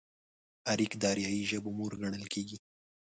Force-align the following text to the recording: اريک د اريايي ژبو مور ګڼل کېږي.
اريک 0.71 0.91
د 1.01 1.03
اريايي 1.11 1.43
ژبو 1.49 1.69
مور 1.77 1.91
ګڼل 2.01 2.25
کېږي. 2.33 2.57